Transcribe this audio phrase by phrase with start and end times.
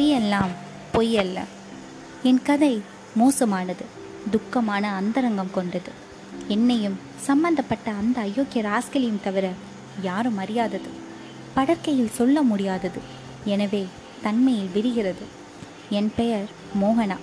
[0.00, 0.48] பொய்யெல்லாம்
[0.94, 1.40] பொய்யல்ல.
[2.22, 2.82] என் கதை
[3.14, 3.84] மோசமானது
[4.30, 5.90] துக்கமான அந்தரங்கம் கொண்டது.
[6.48, 9.50] என்னையும் சம்பந்தப்பட்ட அந்த அயோக்கிய ராஸ்கலையும் தவிர
[10.02, 10.88] யாரும் அறியாதது.
[11.54, 12.98] படற்கையில் சொல்ல முடியாதது.
[13.44, 13.86] எனவே
[14.22, 15.22] தன்மையில் விரிகிறது.
[15.90, 16.48] என் பெயர்
[16.82, 17.16] மோகனா.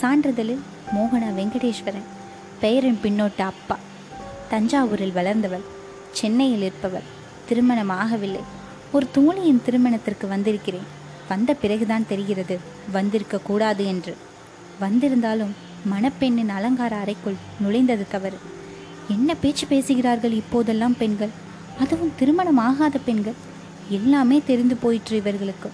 [0.00, 0.60] சான்றிதழில்
[0.94, 2.06] மோகனா வெங்கடேஸ்வரன்.
[2.60, 3.78] பெயரின் பின்னோட்ட அப்பா.
[4.50, 5.64] தஞ்சாவூரில் வளர்ந்தவள்.
[6.12, 7.02] சென்னையில் இருப்பவள்.
[7.48, 8.40] திருமணம் ஆகவில்லை.
[8.92, 10.96] ஒரு தோழியின் திருமணத்திற்கு வந்திருக்கிறேன்.
[11.28, 12.58] வந்த பிறகுதான் தெரிகிறது.
[12.92, 14.16] வந்திருக்க கூடாது என்று.
[14.80, 15.54] வந்திருந்தாலும்
[15.84, 18.36] மணப்பெண்ணின் அலங்கார அறைக்குள் நுழைந்தது தவறு.
[19.08, 21.28] என்ன பேச்சு பேசுகிறார்கள் இப்போதெல்லாம் பெண்கள்?
[21.78, 23.32] அதுவும் திருமணம் ஆகாத பெண்கள்.
[23.88, 25.70] எல்லாமே தெரிந்து போயிற்று இவர்களுக்கு.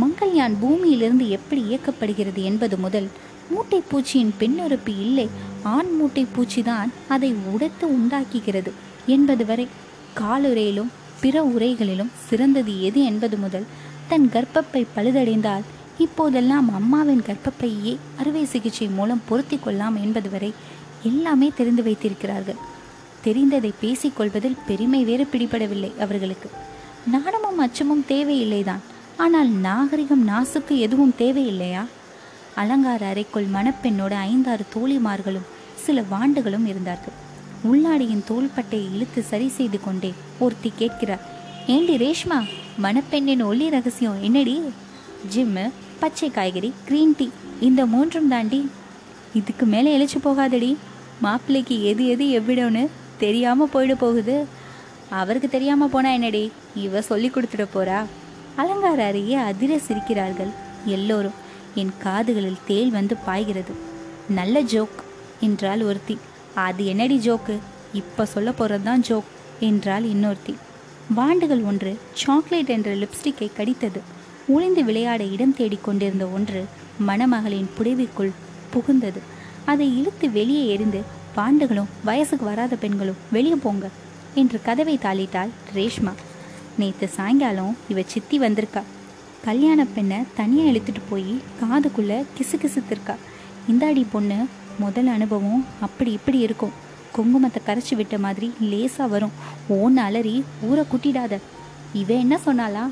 [0.00, 3.08] மங்கள்யான் பூமியிலிருந்து எப்படி இயக்கப்படுகிறது என்பது முதல்
[3.50, 5.28] மூட்டை பூச்சியின் பெண்ணுறுப்பு இல்லை.
[5.62, 8.72] ஆண் மூட்டை பூச்சிதான் அதை உடைத்து உண்டாக்குகிறது
[9.06, 9.68] என்பது வரை
[10.20, 10.88] காலுறையிலும்
[11.20, 13.66] பிற உரைகளிலும் சிறந்தது எது என்பது முதல்
[14.08, 15.64] தன் கர்ப்பப்பை பழுதடைந்தால்
[15.98, 20.54] இப்போதெல்லாம் அம்மாவின் கர்ப்பப்பையே அறுவை சிகிச்சை மூலம் பொருத்தி கொள்ளலாம் என்பது வரை
[21.02, 22.54] எல்லாமே தெரிந்து வைத்திருக்கிறார்கள்.
[23.24, 26.50] தெரிந்ததை பேசிக்கொள்வதில் பெருமை வேறு பிடிபடவில்லை அவர்களுக்கு.
[27.10, 28.82] நாணமும் அச்சமும் தேவையில்லைதான்.
[29.16, 31.84] ஆனால் நாகரிகம் நாசுக்கு எதுவும் தேவையில்லையா?
[32.54, 37.24] அலங்கார அறைக்குள் மணப்பெண்ணோட ஐந்தாறு தோழிமார்களும் சில வாண்டுகளும் இருந்தார்கள்.
[37.64, 41.24] உள்ளாடியின் தோள்பட்டையை இழுத்து சரி செய்து கொண்டே ஒருத்தி கேட்கிறார்
[41.66, 42.42] ஏண்டி ரேஷ்மா
[42.82, 44.62] மணப்பெண்ணின் ஒளி ரகசியம் என்னடி?
[45.34, 47.28] ஜிம்மு பச்சை காய்கறி க்ரீன் டீ
[47.60, 48.70] இந்த மூன்றும் தாண்டி.
[49.34, 50.76] இதுக்கு மேலே எழுச்சி போகாதடி.
[51.22, 52.88] மாப்பிள்ளைக்கு எது எது எவ்விடம்னு
[53.18, 54.44] தெரியாமல் போயிட போகுது.
[55.10, 56.52] அவருக்கு தெரியாமல் போனா என்னடி?
[56.74, 58.04] இவ சொல்லி கொடுத்துட போறா.
[58.56, 60.52] அலங்கார அறையே அதிர சிரிக்கிறார்கள்.
[60.84, 61.38] எல்லோரும்
[61.74, 63.74] என் காதுகளில் தேள் வந்து பாய்கிறது.
[64.28, 65.00] நல்ல ஜோக்
[65.40, 66.18] என்றால் ஒருத்தி.
[66.54, 67.56] அது என்னடி ஜோக்கு
[67.92, 70.54] இப்போ சொல்ல போகிறது தான் ஜோக் என்றால் இன்னொருத்தி.
[71.14, 74.00] வாண்டுகள் ஒன்று சாக்லேட் என்ற லிப்ஸ்டிக்கை கடித்தது.
[74.48, 76.64] ஒளிந்து விளையாட இடம் தேடிக் கொண்டிருந்த ஒன்று
[77.06, 78.30] மணமகளின் புடவைக்குள்
[78.72, 79.18] புகுந்தது.
[79.64, 81.00] அதை இழுத்து வெளியே எறிந்து
[81.36, 83.88] பாண்டுகளும் வயசுக்கு வராத பெண்களும் வெளியே போங்க
[84.34, 86.12] என்று கதவை தாளிட்டாள் ரேஷ்மா.
[86.78, 88.82] நேற்று சாயங்காலம் இவ சித்தி வந்திருக்கா.
[89.44, 93.14] கல்யாண பெண்ணை தனியாக இழுத்துட்டு போய் காதுக்குள்ளே கிசு கிசுத்திருக்கா
[93.70, 94.46] இந்தாடி பொண்ணு
[94.78, 96.84] முதல் அனுபவம் அப்படி இப்படி இருக்கும்.
[97.16, 99.32] குங்குமத்தை கரைச்சி விட்ட மாதிரி லேசாக வரும்.
[99.68, 101.38] ஓன் அலறி ஊரை குட்டிடாத.
[101.92, 102.90] இவ என்ன சொன்னாலா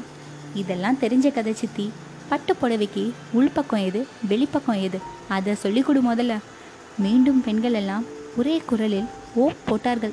[0.55, 1.91] இதெல்லாம் தெரிஞ்ச கதை சித்தி.
[2.29, 4.99] பட்டு புடவைக்கு உள்பக்கம் எது வெளிப்பக்கம் எது?
[5.29, 6.39] அதை சொல்லி கொடு முதல்ல.
[6.99, 8.05] மீண்டும் பெண்கள் எல்லாம்
[8.37, 9.05] ஒரே குரலில்
[9.35, 10.13] ஓ போட்டார்கள்.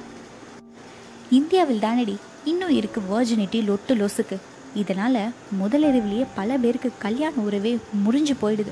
[1.29, 4.37] இந்தியாவில் தானடி இன்னும் இருக்கு வேர்ஜினிட்டி லொட்டு லொசுக்கு.
[4.75, 5.29] இதனால
[5.61, 8.71] முதலிரவிலேயே பல பேருக்கு கல்யாண உறவே முறிஞ்சு போயிடுது.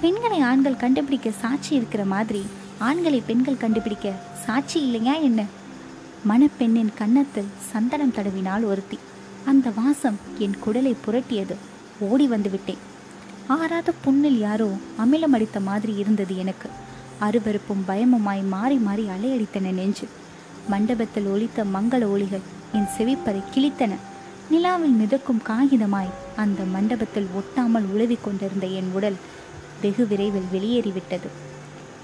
[0.00, 2.46] பெண்களை ஆண்கள் கண்டுபிடிக்க சாட்சி இருக்கிற மாதிரி
[2.78, 4.12] ஆண்களை பெண்கள் கண்டுபிடிக்க
[4.44, 5.44] சாட்சி இல்லையா என்ன?
[6.28, 8.98] மணப்பெண்ணின் கன்னத்தில் சந்தனம் தடவினாள் ஒருத்தி.
[9.44, 11.54] அந்த வாசம் என் குடலை புரட்டியது.
[11.98, 12.82] ஓடி வந்து விட்டேன்.
[13.48, 14.68] ஆறாத புண்ணில் யாரோ
[14.98, 16.68] அமிலம் அடித்த மாதிரி இருந்தது எனக்கு.
[17.20, 20.06] அருவருப்பும் பயமுமாய் மாறி மாறி அலையடித்தன நெஞ்சு.
[20.68, 23.92] மண்டபத்தில் ஒலித்த மங்கள ஒளிகள் என் செவிப்பறை கிழித்தன.
[24.50, 29.16] நிலாவில் மிதக்கும் காகிதமாய் அந்த மண்டபத்தில் ஒட்டாமல் உழுவிக் கொண்டிருந்த என் உடல்
[29.80, 31.52] வெகு விரைவில் வெளியேறிவிட்டது.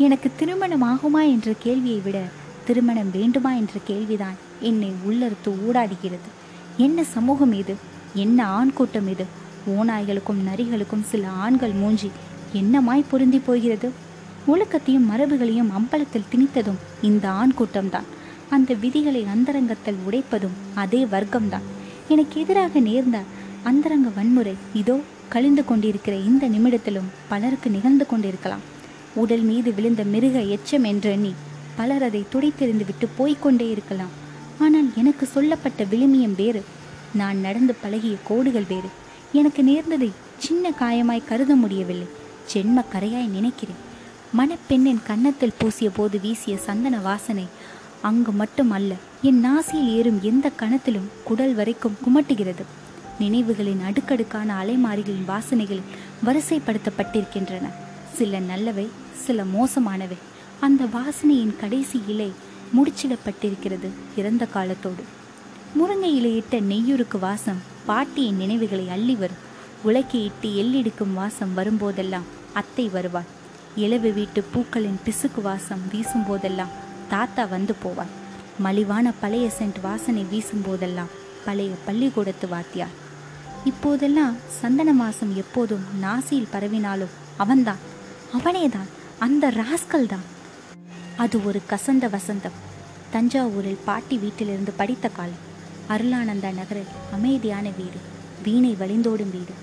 [0.04, 2.18] எனக்கு திருமணம் ஆகுமா என்ற கேள்வியை விட
[2.66, 6.28] திருமணம் வேண்டுமா என்ற கேள்விதான் என்னை உள்ளறுத்து ஊடாடுகிறது.
[6.76, 7.74] என்ன சமூகம் இது?
[8.14, 9.24] என்ன ஆண் கூட்டம் இது?
[9.76, 12.10] ஓநாய்களுக்கும் நரிகளுக்கும் சில ஆண்கள் மூஞ்சி
[12.52, 13.90] என்னமாய் பொருந்தி போகிறது?
[14.46, 18.08] ஒழுக்கத்தையும் மரபுகளையும் அம்பலத்தில் திணித்ததும் இந்த ஆண் கூட்டம்தான்.
[18.50, 21.68] அந்த விதிகளை அந்தரங்கத்தில் உடைப்பதும் அதே வர்க்கம்தான்.
[22.08, 23.18] எனக்கு எதிராக நேர்ந்த
[23.62, 28.66] அந்தரங்க வன்முறை இதோ கழிந்து கொண்டிருக்கிற இந்த நிமிடத்திலும் பலருக்கு நிகழ்ந்து கொண்டிருக்கலாம்.
[29.14, 31.34] உடல் மீது விழுந்த மிருக எச்சம் என்றெண்ணி
[31.76, 34.10] பலர் அதை துடைத்தெறிந்து விட்டு போய்க்கொண்டே இருக்கலாம்.
[34.58, 36.62] ஆனால் எனக்கு சொல்லப்பட்ட விழுமியம் வேறு.
[37.14, 38.88] நான் நடந்து பழகிய கோடுகள் வேறு.
[39.32, 42.06] எனக்கு நேர்ந்ததை சின்ன காயமாய் கருத முடியவில்லை.
[42.52, 43.88] ஜென்ம கரையாய் நினைக்கிறேன்.
[44.36, 47.46] மணப்பெண்ணின் கன்னத்தில் பூசிய போது வீசிய சந்தன வாசனை
[48.00, 52.64] அங்கு மட்டும் அல்ல என் நாசியில் ஏறும் எந்த கணத்திலும் குடல் வரைக்கும் குமட்டுகிறது.
[53.20, 55.80] நினைவுகளின் அடுக்கடுக்கான அலைமாரிகளின் வாசனைகள்
[56.26, 57.68] வரிசைப்படுத்தப்பட்டிருக்கின்றன.
[58.14, 58.88] சில நல்லவை
[59.26, 60.18] சில மோசமானவை.
[60.60, 62.32] அந்த வாசனையின் கடைசி இலை
[62.76, 65.02] முடிச்சிடப்பட்டிருக்கிறது இறந்த காலத்தோடு.
[65.78, 69.48] முருங்கை இலையிட்ட நெய்யுருக்கு வாசம் பாட்டியின் நினைவுகளை அள்ளி வரும்
[69.84, 73.28] உலக்கையிட்டு எள்ளிடுக்கும் வாசம் வரும்போதெல்லாம் அத்தை வருவாள்.
[73.76, 76.74] இளவு வீட்டு பூக்களின் பிசுக்கு வாசம் வீசும்போதெல்லாம்
[77.08, 78.14] தாத்தா வந்து போவார்.
[78.58, 81.12] மலிவான பழைய சென்ட் வாசனை வீசும்போதெல்லாம்
[81.44, 82.96] பழைய பள்ளிக்கூடத்து வாத்தியார்.
[83.64, 87.82] இப்போதெல்லாம் சந்தன மாசம் எப்போதும் நாசியில் பரவினாலும் அவன்தான்
[88.38, 88.90] அவனேதான்.
[89.24, 90.26] அந்த ராஸ்கல் தான்
[91.16, 92.56] அது ஒரு கசந்த வசந்தம்.
[93.12, 95.42] தஞ்சாவூரில் பாட்டி வீட்டிலிருந்து படித்த காலம்.
[95.88, 97.98] அருளானந்தா நகரில் அமைதியான வீடு
[98.42, 99.54] வீணை வழிந்தோடும் வீடு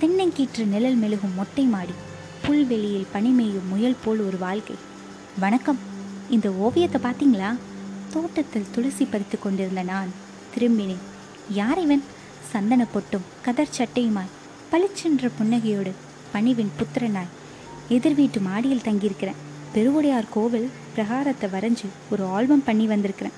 [0.00, 1.94] தென்னங்கீற்று நிழல் மெழுகும் மொட்டை மாடி
[2.42, 4.76] புல்வெளியில் பனிமேயும் முயல் போல் ஒரு வாழ்க்கை.
[5.38, 5.78] வணக்கம்.
[6.30, 7.50] இந்த ஓவியத்தை பார்த்தீங்களா?
[8.12, 10.12] தோட்டத்தில் துளசி பறித்து கொண்டிருந்த நான்
[10.54, 11.04] திரும்பினேன்.
[11.50, 12.04] யார் இவன்?
[12.52, 14.34] சந்தன பொட்டும் கதர் சட்டையுமாய்
[14.72, 15.94] பளிச்சென்ற புன்னகையோடு
[16.32, 17.34] பணிவின் புத்திரனாய்
[17.94, 19.40] எதிர் வீட்டு மாடியில் தங்கியிருக்கிறேன்.
[19.74, 23.36] பெருவுடையார் கோவில் பிரகாரத்தை வரைஞ்சி ஒரு ஆல்பம் பண்ணி வந்திருக்கிறேன்.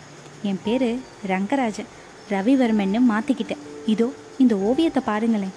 [0.48, 0.88] என் பேர்
[1.30, 1.90] ரங்கராஜன்.
[2.30, 4.06] ரவிவர்மன்னு மாற்றிக்கிட்டேன் இதோ
[4.42, 5.56] இந்த ஓவியத்தை பாருங்களேன்.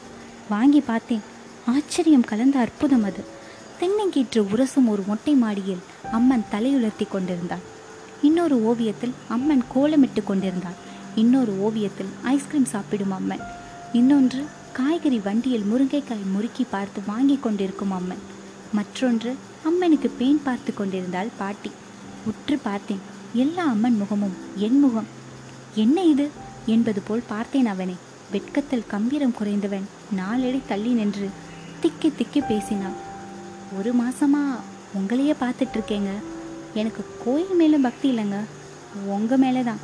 [0.49, 1.23] வாங்கி பார்த்தேன்.
[1.73, 3.23] ஆச்சரியம் கலந்த அற்புதம் அது.
[3.79, 5.83] தென்னங்கீற்று உரசும் ஒரு மொட்டை மாடியில்
[6.17, 7.63] அம்மன் தலையுலர்த்தி கொண்டிருந்தாள்
[8.27, 10.77] இன்னொரு ஓவியத்தில் அம்மன் கோலமிட்டு கொண்டிருந்தாள்
[11.21, 13.45] இன்னொரு ஓவியத்தில் ஐஸ்கிரீம் சாப்பிடும் அம்மன்.
[13.99, 14.41] இன்னொன்று
[14.77, 18.21] காய்கறி வண்டியில் முருங்கைக்காய் முறுக்கி பார்த்து வாங்கி கொண்டிருக்கும் அம்மன்.
[18.73, 21.71] மற்றொன்று அம்மனுக்கு பேன் பார்த்து கொண்டிருந்தாள் பாட்டி.
[22.25, 22.99] உற்று பார்த்தேன்
[23.33, 25.07] எல்லா அம்மன் முகமும் என் முகம்.
[25.75, 26.29] என்ன இது?
[26.65, 27.95] என்பது போல் பார்த்தேன் அவனை.
[28.31, 31.29] வெட்கத்தில் கம்பீரம் குறைந்தவன் நாளடி தள்ளி நின்று
[31.81, 32.93] திக்கி திக்கி பேசினான்.
[33.79, 34.59] ஒரு மாசமா
[34.97, 36.09] உங்களையே பார்த்துட்டு இருக்கேங்க.
[36.73, 38.39] எனக்கு கோயில் மேலே பக்தி இல்லைங்க.
[39.05, 39.77] உங்கள் மேலே தான்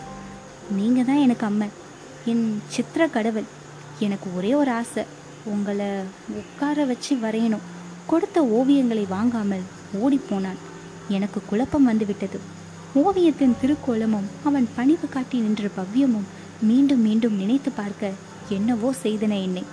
[0.72, 1.72] நீங்கள் தான் எனக்கு அம்மன்.
[2.26, 3.44] என் சித்திர கடவுள்.
[4.00, 5.04] எனக்கு ஒரே ஒரு ஆசை.
[5.46, 5.86] உங்களை
[6.30, 7.66] உட்கார வச்சு வரையணும்.
[8.08, 9.64] கொடுத்த ஓவியங்களை வாங்காமல்
[10.04, 10.60] ஓடிப்போனான்
[11.08, 12.40] எனக்கு குழப்பம் வந்துவிட்டது.
[12.96, 16.28] ஓவியத்தின் திருக்கோலமும் அவன் பணிவு காட்டி நின்ற பவ்யமும்
[16.62, 18.12] மீண்டும் மீண்டும் நினைத்து பார்க்க
[18.50, 19.64] என்னவோ செய்தன என்னை.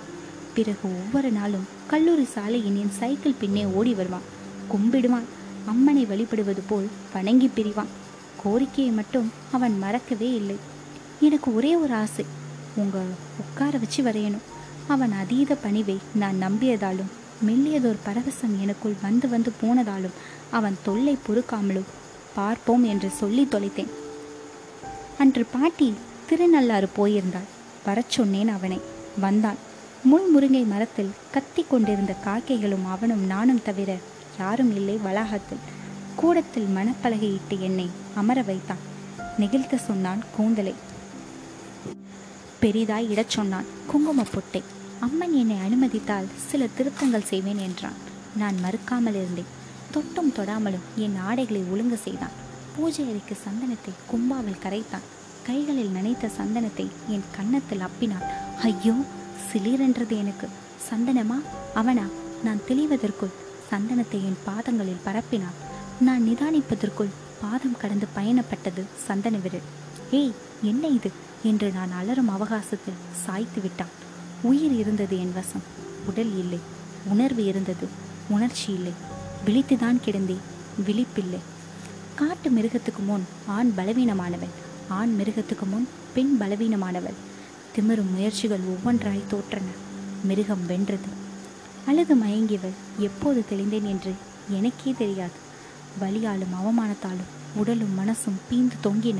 [0.53, 4.27] பிறகு ஒவ்வொரு நாளும் கல்லூரி சாலையின் என் சைக்கிள் பின்னே ஓடி வருவான்.
[4.71, 5.27] கும்பிடுவான்.
[5.65, 7.93] அம்மனை வழிபடுவது போல் வணங்கி பிரிவான்.
[8.43, 10.55] கோரிக்கையை மட்டும் அவன் மறக்கவே இல்லை.
[11.19, 12.25] எனக்கு ஒரே ஒரு ஆசை.
[12.75, 12.97] உங்க
[13.39, 14.47] உட்கார வச்சு வரையணும்.
[14.87, 20.11] அவன் அதீத பணிவை நான் நம்பியதாலும் மெல்லியதோர் பரவசம் எனக்குள் வந்து வந்து போனதாலும்
[20.51, 21.83] அவன் தொல்லை பொறுக்காமலும்
[22.35, 23.89] பார்ப்போம் என்று சொல்லி தொலைத்தேன்.
[25.17, 25.93] அன்று பாட்டி
[26.29, 27.47] திருநள்ளாறு போயிருந்தாள்.
[27.85, 28.81] வரச் சொன்னேன் அவனை.
[29.19, 29.55] வந்தான்.
[30.03, 33.95] முள் முருங்கை மரத்தில் கத்தி கொண்டிருந்த காக்கைகளும் அவனும் நானும் தவிர
[34.39, 35.57] யாரும் இல்லை வளாகத்தில்.
[36.15, 38.77] கூடத்தில் மணப்பலகையிட்டு என்னை அமர வைத்தான்.
[39.39, 40.73] நெகிழ்த்த சொன்னான் கூந்தலை.
[42.61, 44.74] பெரிதாய் இடச் சொன்னான் குங்கும பொட்டை.
[44.99, 47.93] அம்மன் என்னை அனுமதித்தால் சில திருத்தங்கள் செய்வேன் என்றான்.
[48.35, 49.51] நான் மறுக்காமல் இருந்தேன்.
[49.93, 52.31] தொட்டும் தொடாமலும் என் ஆடைகளை ஒழுங்கு செய்தான்.
[52.75, 55.05] பூஜை அறைக்கு சந்தனத்தை கும்பாவில் கரைத்தான்.
[55.43, 58.25] கைகளில் நனைத்த சந்தனத்தை என் கன்னத்தில் அப்பினான்.
[58.61, 58.93] ஐயோ
[59.53, 60.49] சிலிரென்றது எனக்கு.
[60.89, 61.41] சந்தனமா?
[61.73, 62.05] அவனா?
[62.43, 63.37] நான் தெளிவதற்குள்
[63.71, 65.59] சந்தனத்தை என் பாதங்களில் பரப்பினான்.
[65.99, 69.67] நான் நிதானிப்பதற்குள் பாதம் கடந்து பயணப்பட்டது சந்தன விரல்.
[70.11, 71.11] ஏய் என்ன இது?
[71.43, 74.03] என்று நான் அலறும் அவகாசத்தில் சாய்த்து விட்டான்
[74.41, 75.61] உயிர் இருந்தது என் வசம்.
[76.05, 76.59] உடல் இல்லை.
[77.05, 77.87] உணர்வு இருந்தது.
[78.29, 78.91] உணர்ச்சி இல்லை.
[79.45, 80.43] விழித்துதான் கிடந்தேன்.
[80.87, 81.37] விழிப்பில்லை.
[82.15, 84.53] காட்டு மிருகத்துக்கு முன் ஆண் பலவீனமானவள்.
[84.89, 87.13] ஆண் மிருகத்துக்கு முன் பெண் பலவீனமானவள்.
[87.75, 89.61] திமிரும் முயற்சிகள் ஒவ்வொன்றாய் தோற்றன.
[90.23, 91.23] மிருகம் வென்றது.
[91.85, 92.73] அழுது மயங்கியவள்.
[92.97, 94.13] எப்போது தெளிந்தேன் என்று
[94.49, 95.43] எனக்கே தெரியாது.
[96.01, 99.17] வலியாலும் அவமானத்தாலும் உடலும் மனசும் பீந்து தொங்கின.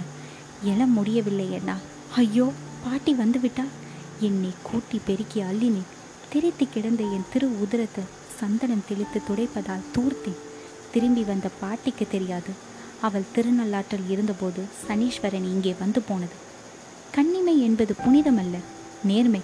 [0.66, 1.82] எழ முடியவில்லை என்னால்.
[2.16, 2.52] ஐயோ
[2.84, 3.84] பாட்டி வந்துவிட்டால்
[4.20, 5.94] என்னை கூட்டி பெருக்கி அள்ளினேன்.
[6.30, 8.04] திரைத்து கிடந்த என் திரு உதிரத்தை
[8.40, 10.38] சந்தனம் தெளித்து துடைப்பதால் தூர்த்தேன்.
[10.92, 12.50] திரும்பி வந்த பாட்டிக்கு தெரியாது.
[13.02, 16.34] அவள் திருநள்ளாற்றல் இருந்தபோது சனீஸ்வரன் இங்கே வந்து போனது.
[17.16, 18.58] கண்ணிமை என்பது புனிதமல்ல.
[19.04, 19.42] நேர்மை.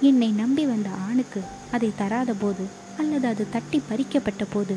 [0.00, 1.42] என்னை நம்பி வந்த ஆணுக்கு
[1.72, 2.64] அதை தராத போது
[2.98, 4.76] அல்லது அது தட்டி பறிக்கப்பட்ட போது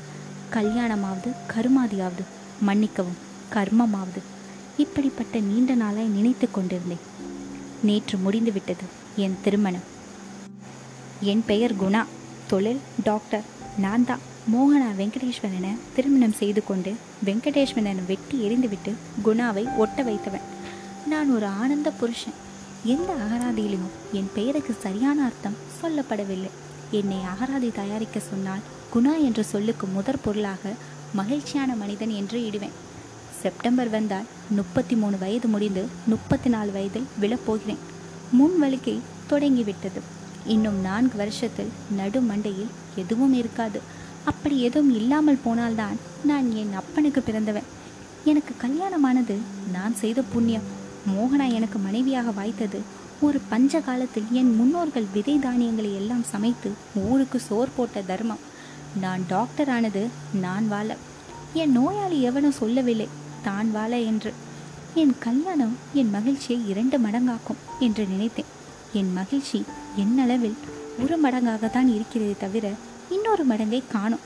[0.53, 2.23] கல்யாணமாவது கருமாதியாவது
[2.61, 3.17] மன்னிக்கவும்
[3.53, 4.21] கர்மமாவது.
[4.77, 6.99] இப்படிப்பட்ட நீண்ட நாளாய் நினைத்து கொண்டிருந்தேன்.
[7.83, 9.03] நேற்று முடிந்துவிட்டது.
[9.15, 9.81] என் திருமணம்.
[11.21, 12.05] என் பெயர் குணா.
[12.47, 13.43] தொழில் டாக்டர்.
[13.77, 14.19] நான் தான்
[14.53, 16.93] மோகனா வெங்கடேஸ்வரனை திருமணம் செய்து கொண்டு
[17.25, 18.93] வெங்கடேஸ்வரனை வெட்டி எறிந்துவிட்டு
[19.25, 20.41] குணாவை ஒட்ட வைத்தவன்.
[21.07, 22.33] நான் ஒரு ஆனந்த புருஷன்.
[22.83, 26.49] எந்த அகராதியிலும் என் பெயருக்கு சரியான அர்த்தம் சொல்லப்படவில்லை.
[26.91, 28.59] என்னை அகராதி தயாரிக்க சொன்னால்
[28.93, 30.73] குணா என்ற சொல்லுக்கு முதற் பொருளாக
[31.13, 32.75] மகிழ்ச்சியான மனிதன் என்று இடுவேன்.
[33.41, 37.83] செப்டம்பர் வந்தால் முப்பத்தி மூணு வயது முடிந்து முப்பத்தி நாலு வயதில் விழப்போகிறேன்.
[38.37, 38.95] முன் வலிக்கை
[39.27, 40.01] தொடங்கிவிட்டது.
[40.53, 43.79] இன்னும் நான்கு வருஷத்தில் நடு மண்டையில் எதுவும் இருக்காது.
[44.31, 45.97] அப்படி எதுவும் இல்லாமல் போனால்தான்
[46.29, 47.67] நான் என் அப்பனுக்கு பிறந்தவன்.
[48.31, 49.35] எனக்கு கல்யாணமானது
[49.71, 50.67] நான் செய்த புண்ணியம்.
[51.09, 52.79] மோகனா எனக்கு மனைவியாக வாய்த்தது.
[53.21, 56.69] ஒரு பஞ்ச காலத்தில் என் முன்னோர்கள் விதை தானியங்களை எல்லாம் சமைத்து
[57.09, 58.43] ஊருக்கு சோர் போட்ட தர்மம்.
[59.01, 60.03] நான் டாக்டர் ஆனது
[60.41, 60.89] நான் வாழ.
[61.61, 63.07] என் நோயாளி எவனும் சொல்லவில்லை.
[63.47, 64.31] தான் வாழ என்று.
[65.01, 68.51] என் கல்யாணம் என் மகிழ்ச்சியை இரண்டு மடங்காக்கும் என்று நினைத்தேன்.
[68.93, 69.63] என் மகிழ்ச்சி
[70.01, 70.55] என்னளவில்
[71.03, 72.71] ஒரு மடங்காகத்தான் இருக்கிறதே தவிர
[73.09, 74.23] இன்னொரு மடங்கை காணும்.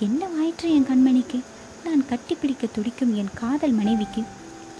[0.00, 1.40] என்ன வாயிற்று என் கண்மணிக்கு?
[1.84, 4.22] நான் கட்டிப்பிடிக்க துடிக்கும் என் காதல் மனைவிக்கு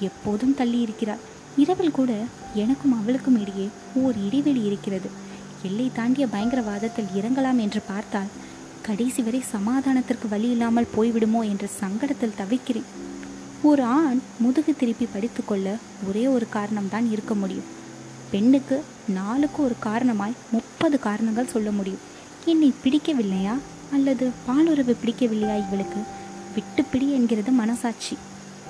[0.00, 1.24] எப்போதும் தள்ளி இருக்கிறார்
[1.56, 2.12] இரவில் கூட
[2.54, 5.10] எனக்கும் அவளுக்கும் இடையே ஓர் இடைவெளி இருக்கிறது.
[5.62, 8.34] எல்லை தாண்டிய பயங்கரவாதத்தில் இறங்கலாம் என்று பார்த்தால்
[8.82, 12.90] கடைசி வரை சமாதானத்திற்கு வழி இல்லாமல் போய்விடுமோ என்ற சங்கடத்தில் தவிக்கிறேன்.
[13.62, 15.76] ஒரு ஆண் முதுகு திருப்பி படித்துக்கொள்ள
[16.08, 17.64] ஒரே ஒரு காரணம்தான் இருக்க முடியும்.
[18.30, 21.98] பெண்ணுக்கு நாளுக்கு ஒரு காரணமாய் முப்பது காரணங்கள் சொல்ல முடியும்.
[22.44, 23.58] என்னை பிடிக்கவில்லையா?
[23.92, 26.00] அல்லது பாலுறவு பிடிக்கவில்லையா இவளுக்கு?
[26.54, 28.16] விட்டு பிடி என்கிறது மனசாட்சி.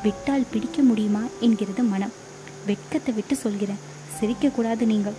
[0.03, 2.13] விட்டால் பிடிக்க முடியுமா என்கிறது மனம்.
[2.67, 3.79] வெட்கத்தை விட்டு சொல்கிறேன்.
[4.21, 5.13] சிரிக்கக்கூடாது நீங்கள்.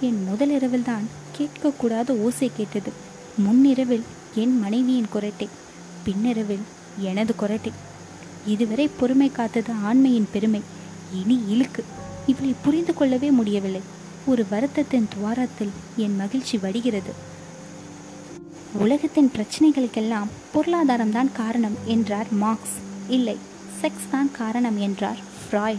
[0.00, 2.92] என் முதலிரவில் தான் கேட்கக்கூடாத ஓசை கேட்டது.
[3.36, 4.02] முன்னிரவில்
[4.34, 5.48] என் மனைவியின் குரட்டை.
[6.04, 6.62] பின்னிரவில்
[6.98, 7.72] எனது குரட்டை.
[8.46, 10.60] இதுவரை பொறுமை காத்தது ஆண்மையின் பெருமை.
[11.12, 11.84] இனி இழுக்கு.
[12.26, 13.80] இவளை புரிந்து கொள்ளவே முடியவில்லை.
[14.26, 17.12] ஒரு வருத்தத்தின் துவாரத்தில் என் மகிழ்ச்சி வடிகிறது.
[18.72, 22.72] உலகத்தின் பிரச்சனைகளுக்கெல்லாம் பொருளாதாரம்தான் காரணம் என்றார் மார்க்ஸ்.
[23.08, 23.36] இல்லை
[23.82, 25.78] செக்ஸ் தான் காரணம் என்றார் ஃப்ராய்ட்.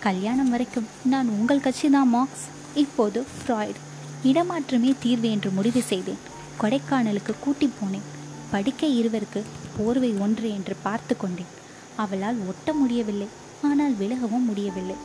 [0.00, 2.44] கல்யாணம் வரைக்கும் நான் உங்கள் கட்சி தான் மார்க்ஸ்.
[2.74, 3.80] இப்போது ஃப்ராய்ட்.
[4.24, 6.18] இடமாற்றமே தீர்வு என்று முடிவு செய்தேன்.
[6.60, 8.08] கொடைக்கானலுக்கு கூட்டி போனேன்.
[8.50, 9.42] படிக்க இருவருக்கு
[9.76, 11.58] போர்வை ஒன்று என்று பார்த்து கொண்டேன்.
[12.04, 13.28] அவளால் ஒட்ட முடியவில்லை.
[13.68, 14.96] ஆனால் விலகவும் முடியவில்லை.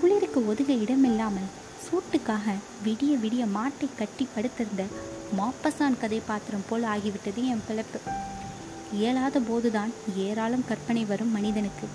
[0.00, 1.50] குளிருக்கு ஒதுக இடமில்லாமல்
[1.84, 4.82] சூட்டுக்காக விடிய விடிய மாட்டை கட்டி படுத்திருந்த
[5.38, 8.00] மாப்பசான் கதைப்பாத்திரம் போல் ஆகிவிட்டது என் பிழப்பு.
[8.94, 11.86] இயலாத போதுதான் ஏராளம் கற்பனை வரும் மனிதனுக்கு.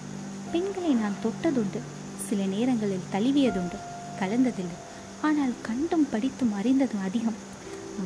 [0.51, 1.81] பெண்களை நான் தொட்டதுண்டு.
[2.27, 3.77] சில நேரங்களில் தழுவியதுண்டு.
[4.19, 4.77] கலந்ததில்லை.
[5.21, 7.39] ஆனால் கண்டும் படித்தும் அறிந்ததும் அதிகம்.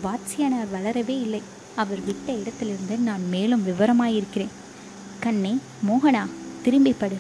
[0.03, 1.41] வாட்சியனார் வளரவே இல்லை.
[1.75, 4.55] அவர் விட்ட இடத்திலிருந்து நான் மேலும் விவரமாயிருக்கிறேன்.
[5.25, 5.53] கண்ணே
[5.87, 6.23] மோகனா
[6.63, 7.17] திரும்பிப்படு.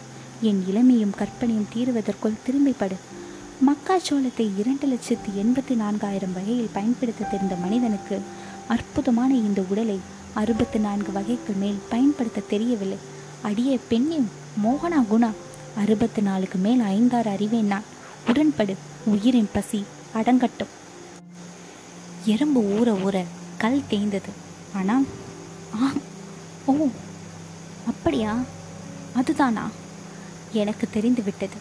[0.49, 2.97] என் இளமையும் கற்பனையும் தீருவதற்குள் திரும்பிப்படு.
[3.67, 8.17] மக்காச்சோளத்தை இரண்டு லட்சத்தி எண்பத்தி நான்காயிரம் வகையில் பயன்படுத்த தெரிந்த மனிதனுக்கு
[8.67, 9.97] அற்புதமான இந்த உடலை
[10.33, 12.97] அறுபத்தி நான்கு வகைக்கு மேல் பயன்படுத்த தெரியவில்லை.
[13.41, 14.29] அடியே பெண்ணியும்
[14.63, 15.29] மோகனா குணா
[15.83, 17.89] அறுபத்தி நாலுக்கு மேல் ஐந்தாறு அறிவேன் நான்.
[18.29, 18.75] உடன்படு
[19.13, 19.83] உயிரின் பசி
[20.15, 20.73] அடங்கட்டும்.
[22.33, 23.17] எறும்பு ஊற ஊற
[23.57, 24.33] கல் தேய்ந்தது.
[24.75, 25.05] ஆனால்
[25.75, 25.91] ஆ
[26.65, 26.75] ஓ
[28.01, 28.37] அப்படியா?
[29.15, 29.61] அதுதானா?
[30.51, 31.57] எனக்கு தெரிந்து விட்டது.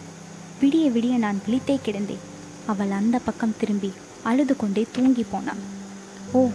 [0.61, 2.23] விடிய விடிய நான் விழித்தே கிடந்தேன்.
[2.65, 3.91] அவள் அந்த பக்கம் திரும்பி
[4.23, 5.61] அழுது கொண்டே தூங்கி போனாள்.
[6.31, 6.49] ஓ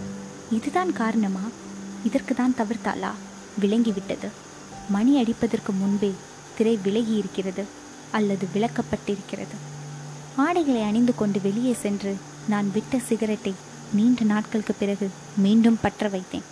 [0.51, 1.39] இதுதான் காரணமா?
[2.03, 3.09] இதற்கு தான் தவிர்த்தாளா?
[3.61, 4.27] விளங்கிவிட்டது
[4.89, 6.11] மணி அடிப்பதற்கு முன்பே
[6.57, 7.63] திரை விலகி இருக்கிறது
[8.11, 9.57] அல்லது விளக்கப்பட்டிருக்கிறது.
[10.35, 12.15] ஆடைகளை அணிந்து கொண்டு வெளியே சென்று
[12.47, 13.53] நான் விட்ட சிகரெட்டை
[13.93, 16.43] நீண்ட நாட்களுக்கு பிறகு மீண்டும் பற்ற வைத்தேன்.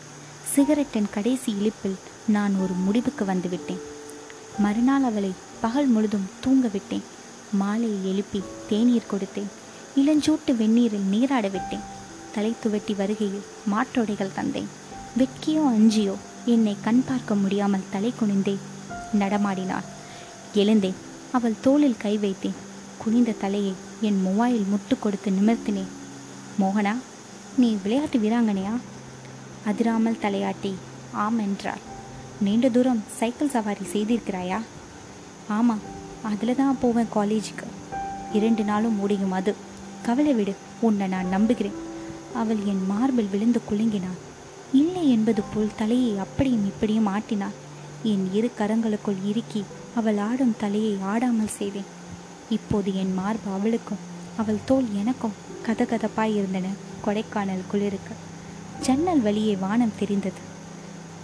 [0.56, 1.96] சிகரெட்டின் கடைசி இழிப்பில்
[2.27, 3.84] நான் ஒரு முடிவுக்கு வந்துவிட்டேன்.
[4.60, 7.03] மறுநாள் அவளை பகல் முழுதும் தூங்க விட்டேன்
[7.51, 9.51] மாலையை எழுப்பி தேநீர் கொடுத்தேன்.
[9.96, 11.86] இளஞ்சூட்டு வெந்நீரில் நீராட விட்டேன்.
[12.32, 14.70] தலை துவட்டி வருகையில் மாற்றோடைகள் தந்தேன்.
[15.17, 16.15] வெட்கியோ அஞ்சியோ
[16.46, 18.55] என்னை கண் பார்க்க முடியாமல் தலை குனிந்தே
[19.13, 19.88] நடமாடினாள்.
[20.53, 21.00] எழுந்தேன்
[21.32, 22.60] அவள் தோளில் கை வைத்தேன்.
[22.98, 25.91] குனிந்த தலையை என் மொபைல் முட்டு கொடுத்து நிமிர்த்தினேன்.
[26.60, 26.96] மோகனா
[27.58, 28.75] நீ விளையாட்டு வீராங்கனையா?
[29.65, 30.74] அதிராமல் தலையாட்டி
[31.12, 31.84] ஆம் என்றாள்.
[32.42, 34.62] நீண்ட தூரம் சைக்கிள் சவாரி செய்திருக்கிறாயா?
[35.48, 35.80] ஆமாம்
[36.24, 37.68] அதில் தான் போவேன் காலேஜுக்கு.
[38.34, 39.56] இரண்டு நாளும் முடியும் அது.
[40.01, 41.74] கவலை விடு உன்னை நான் நம்புகிறேன்.
[42.34, 44.20] அவள் என் மார்பில் விழுந்து குலுங்கினாள்.
[44.74, 47.54] இல்லை என்பது போல் தலையை அப்படியும் இப்படியும் ஆட்டினாள்.
[48.04, 49.63] என் இரு கரங்களுக்குள் இறுக்கி
[49.96, 51.92] அவள் ஆடும் தலையை ஆடாமல் செய்தேன்
[52.50, 54.04] இப்போது என் மார்பு அவளுக்கும்
[54.38, 55.34] அவள் தோல் எனக்கும்
[55.65, 56.68] கதகதப்பாய் இருந்தன.
[57.06, 58.13] கொடைக்கானல் குளிருக்கு.
[58.82, 60.54] ஜன்னல் வழியே வானம் தெரிந்தது.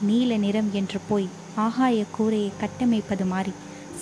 [0.02, 3.54] நீல நிறம் என்று போய் ஆகாய கூரையை கட்டமைப்பது மாறி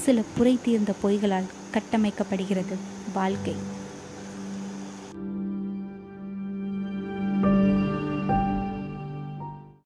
[0.04, 2.76] சில புரை தீர்ந்த பொய்களால் கட்டமைக்கப்படுகிறது
[3.14, 3.56] வாழ்க்கை.